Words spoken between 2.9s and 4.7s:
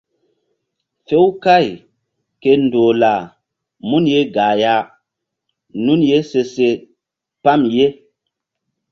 lah mun ye gah